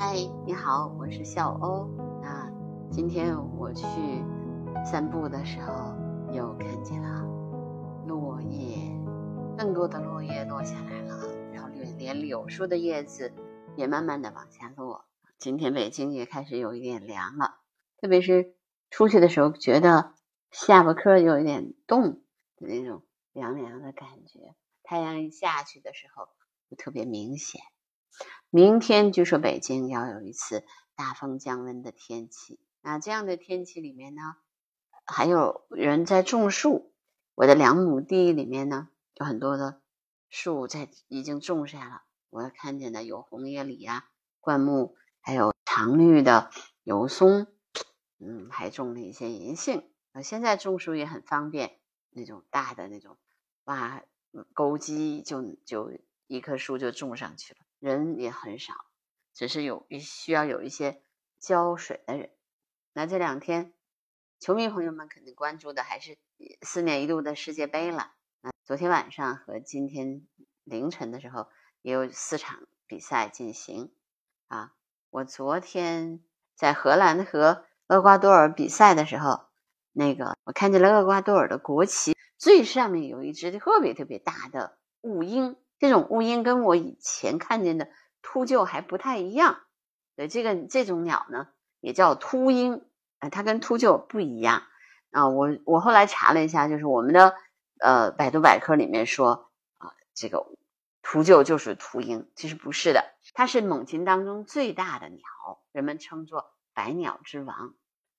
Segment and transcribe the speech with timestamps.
[0.00, 0.14] 嗨，
[0.46, 1.88] 你好，我是小欧。
[2.22, 2.48] 那
[2.88, 3.84] 今天我去
[4.88, 5.92] 散步的时候，
[6.32, 7.24] 又看见了
[8.06, 8.76] 落叶，
[9.58, 13.32] 更多的落叶落下来了，然后连连柳树的叶子
[13.76, 15.04] 也慢慢的往下落。
[15.36, 17.56] 今天北京也开始有一点凉了，
[18.00, 18.54] 特别是
[18.90, 20.14] 出去的时候，觉得
[20.52, 22.22] 下巴颏有一点冻
[22.56, 23.02] 的那种
[23.32, 24.54] 凉凉的感觉。
[24.84, 26.28] 太阳一下去的时候，
[26.70, 27.60] 就特别明显。
[28.50, 30.64] 明天据说北京要有一次
[30.96, 34.36] 大风降温的天气，那这样的天气里面呢，
[35.04, 36.92] 还有人在种树。
[37.34, 39.80] 我的两亩地里面呢，有很多的
[40.28, 42.02] 树在已经种下了。
[42.30, 44.08] 我看见的有红叶李啊、
[44.40, 46.50] 灌木，还有常绿的
[46.82, 47.46] 油松，
[48.18, 49.88] 嗯，还种了一些银杏。
[50.22, 51.78] 现在种树也很方便，
[52.10, 53.16] 那种大的那种
[53.64, 54.02] 挖
[54.52, 55.92] 沟机，就就
[56.26, 57.60] 一棵树就种上去了。
[57.78, 58.74] 人也很少，
[59.34, 61.02] 只是有一需要有一些
[61.38, 62.30] 浇水的人。
[62.92, 63.72] 那这两天，
[64.40, 66.18] 球迷朋友们肯定关注的还是
[66.62, 68.12] 四年一度的世界杯了。
[68.40, 70.26] 那昨天晚上和今天
[70.64, 71.48] 凌晨的时候，
[71.82, 73.92] 也有四场比赛进行。
[74.48, 74.72] 啊，
[75.10, 76.20] 我昨天
[76.54, 79.46] 在荷兰和厄瓜多尔比赛的时候，
[79.92, 85.56] 那个我看见了厄瓜多尔的国旗最上面有一只特别特别大的雾鹰。
[85.78, 87.88] 这种乌鹰跟我以前看见的
[88.22, 89.60] 秃鹫还不太一样，
[90.16, 91.48] 对这个这种鸟呢，
[91.80, 92.84] 也叫秃鹰，
[93.20, 94.64] 呃，它跟秃鹫不一样
[95.12, 95.28] 啊。
[95.28, 97.34] 我我后来查了一下，就是我们的
[97.78, 100.44] 呃百度百科里面说啊，这个
[101.00, 105.22] 秃鹫就是秃鹰，其实不是的，它是猛禽当中最大的鸟，
[105.72, 107.74] 人们称作百鸟之王。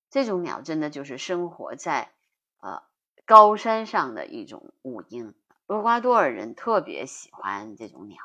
[0.09, 2.13] 这种鸟真的就是生活在
[2.61, 2.81] 呃
[3.25, 5.35] 高山上的一种乌鹰。
[5.69, 8.17] 厄瓜多尔人特别喜欢这种鸟，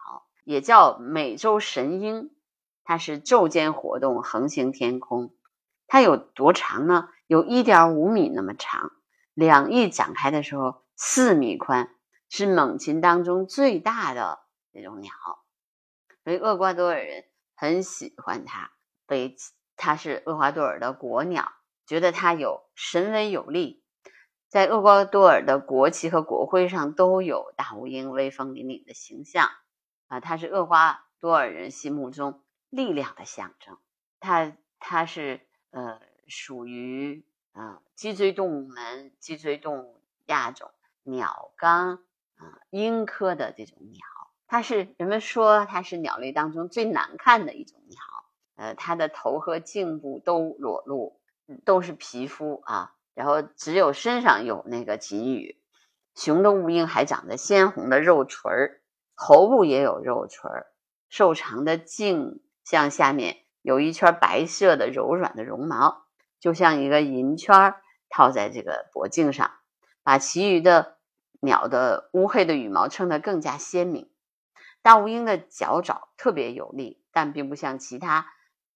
[0.44, 2.34] 也叫美洲神鹰。
[2.84, 5.34] 它是昼间活动，横行天空。
[5.86, 7.10] 它有多长呢？
[7.26, 8.92] 有一点五米那么长，
[9.34, 11.94] 两翼展开的时候四米宽，
[12.30, 14.38] 是猛禽当中最大的
[14.72, 15.12] 这种鸟。
[16.24, 18.70] 所以厄瓜多尔人很喜欢它，
[19.06, 19.36] 被
[19.76, 21.52] 它是厄瓜多尔的国鸟，
[21.86, 23.83] 觉得它有神威有力。
[24.54, 29.50] 在厄瓜多尔的国旗和国徽上都有大乌鹰威风凛凛的形象
[30.06, 33.76] 啊，它是厄瓜多尔人心目中力量的象征。
[34.20, 35.40] 它它是
[35.72, 40.70] 呃属于啊脊椎动物门脊椎动物亚种
[41.02, 42.04] 鸟纲
[42.36, 44.06] 啊鹰科的这种鸟。
[44.46, 47.98] 它是人们说它是鸟类当中最难看的一种鸟。
[48.54, 51.18] 呃，它的头和颈部都裸露，
[51.64, 52.94] 都是皮肤啊。
[53.14, 55.60] 然后只有身上有那个锦羽，
[56.14, 58.80] 雄的乌鹰还长着鲜红的肉垂儿，
[59.16, 60.66] 头部也有肉垂儿，
[61.08, 66.06] 瘦长的颈向下面有一圈白色的柔软的绒毛，
[66.40, 67.74] 就像一个银圈
[68.08, 69.52] 套在这个脖颈上，
[70.02, 70.98] 把其余的
[71.40, 74.10] 鸟的乌黑的羽毛衬得更加鲜明。
[74.82, 78.26] 大乌鹰的脚爪特别有力，但并不像其他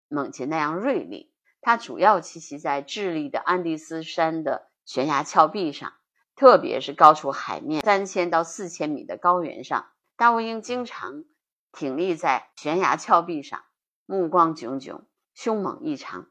[0.09, 1.35] 猛禽那样锐利。
[1.69, 5.93] 它主要栖息在智利的安第斯山的悬崖峭壁上，
[6.35, 9.87] 特别是高出海面三千到四千米的高原上。
[10.17, 11.25] 大乌鹰经常
[11.71, 13.63] 挺立在悬崖峭壁上，
[14.07, 16.31] 目光炯炯，凶猛异常。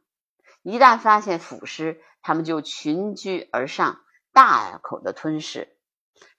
[0.64, 4.02] 一旦发现腐尸，它们就群居而上，
[4.34, 5.78] 大口的吞噬。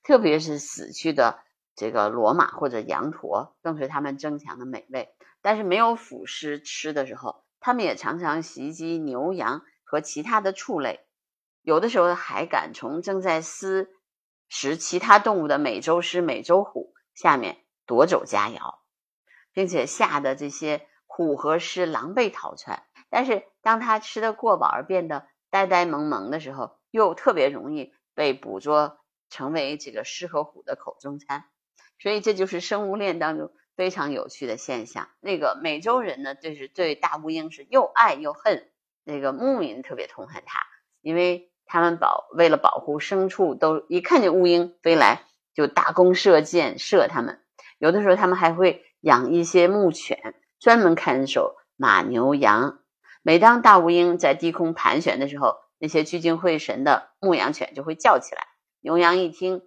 [0.03, 1.39] 特别是死去的
[1.77, 5.15] 这个骡马或者羊驼，更是它们争抢的美味。
[5.41, 7.45] 但是没有腐尸吃的时候。
[7.61, 11.01] 它们也常常袭击牛羊和其他的畜类，
[11.63, 13.91] 有的时候还敢从正在撕
[14.49, 18.79] 食其他动物的美洲狮、美洲虎下面夺走佳肴，
[19.53, 22.85] 并且吓得这些虎和狮狼狈逃窜。
[23.11, 28.99] 但是当它吃的过饱而变得呆呆萌萌的时候，又特别容易被捕捉
[29.31, 31.45] 成为这个狮和虎的口中餐。
[31.99, 33.51] 所以这就是生物链当中。
[33.79, 35.09] 非常有趣的现象。
[35.21, 38.69] 那个美洲人呢，就是对大乌鹰是又爱又恨。
[39.05, 40.67] 那个牧民特别痛恨它，
[41.01, 45.23] 因为他们保为了保护牲畜，都一看见乌鹰飞来
[45.55, 47.41] 就大弓射箭射它们。
[47.79, 52.81] 有的时候他们还会养一些牧犬，专门看守马牛羊。
[53.23, 58.43] 每当大乌鹰在低空盘旋的时候，那些聚精会神的牧羊犬就会叫起来。
[58.81, 59.63] 牛羊一听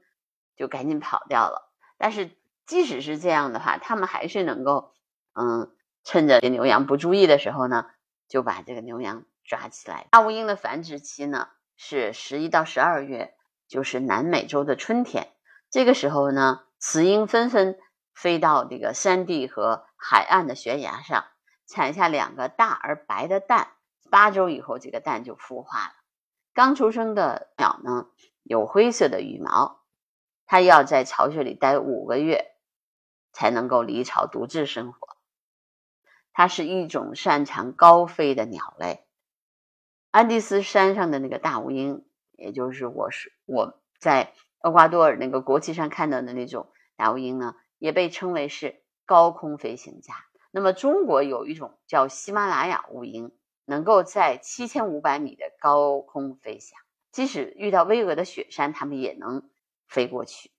[0.58, 1.72] 就赶紧跑掉了。
[1.98, 2.32] 但是。
[2.66, 4.94] 即使是这样的话，他们还是能够，
[5.34, 7.88] 嗯，趁着这牛羊不注意的时候呢，
[8.28, 10.08] 就把这个牛羊抓起来。
[10.12, 13.36] 大乌鹰的繁殖期呢是十一到十二月，
[13.68, 15.30] 就是南美洲的春天。
[15.70, 17.78] 这个时候呢，雌鹰纷纷
[18.14, 21.26] 飞到这个山地和海岸的悬崖上，
[21.68, 23.70] 产下两个大而白的蛋，
[24.10, 25.94] 八周以后这个蛋就孵化了。
[26.54, 28.08] 刚出生的鸟呢，
[28.44, 29.82] 有灰色的羽毛，
[30.46, 32.51] 它要在巢穴里待五个月，
[33.32, 35.18] 才能够离巢独自生活。
[36.34, 39.06] 它是一种擅长高飞的鸟类。
[40.12, 50.14] 安第斯山上的那个大乌鹰，也就是我是我在厄瓜多尔那个国旗上看到的那种大乌鹰呢，也被称为是高空飞行家。
[50.52, 53.32] 那么中国有一种叫喜马拉雅乌鹰，
[53.66, 56.78] 能够在七千五百米的高空飞翔，
[57.12, 59.50] 即使遇到巍峨的雪山，它们也能
[59.88, 60.52] 飞过去，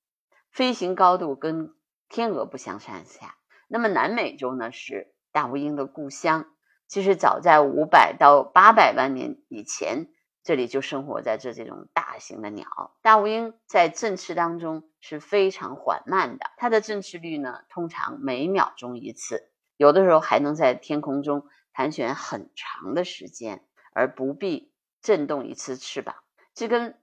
[0.50, 1.74] 飞行高度跟
[2.12, 3.34] 天鹅不相上下。
[3.66, 5.12] 那么南美洲呢是。
[5.34, 6.44] 大乌鹰的故乡，
[6.86, 10.08] 其实早在五百到八百万年以前，
[10.42, 12.66] 这里就生活在这这种大型的鸟。
[13.00, 19.48] 大乌鹰在振翅当中是非常缓慢的，它的振翅率呢，通常每秒钟一次，
[19.78, 23.64] 有的时候还能在天空中盘旋很长的时间，
[23.94, 24.70] 而不必
[25.00, 26.16] 震动一次翅膀。
[26.52, 27.00] 这跟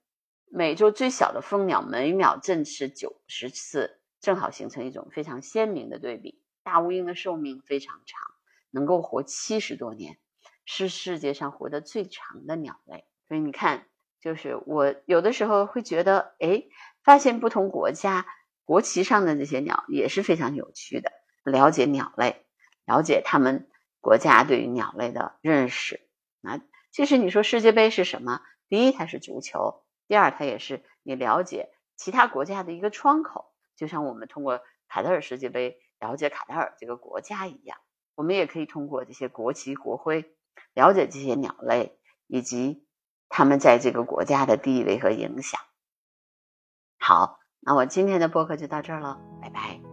[0.52, 6.42] 美洲最小的蜂鸟每秒振翅九十次，正好形成一种非常鲜明的对比。
[6.64, 8.22] 大乌鹰的寿命非常长，
[8.70, 10.18] 能够活七十多年，
[10.66, 13.06] 是世界上活得最长的鸟类。
[13.28, 13.88] 所以你看，
[14.22, 16.66] 就是我有的时候会觉得，哎，
[17.04, 18.26] 发现不同国家
[18.66, 21.12] 国旗上的这些鸟也是非常有趣的。
[21.44, 22.46] 了解鸟类，
[22.86, 23.68] 了解他们
[24.02, 26.02] 国家对于鸟类的认识。
[26.44, 26.62] 啊，
[26.92, 28.42] 其实你说世界杯是什么？
[28.68, 33.49] 第一，它是足球；第二，它也是你了解其他国家的一个窗口。
[33.80, 34.60] 就像我们通过
[34.90, 35.80] 卡塔尔世界杯。
[36.02, 37.78] 了解卡塔尔这个国家一样，
[38.16, 40.34] 我们也可以通过这些国旗国徽
[40.74, 42.88] 了解这些鸟类以及
[43.28, 45.60] 它们在这个国家的地位和影响。
[46.98, 49.89] 好，那我今天的播客就到这儿了，拜拜。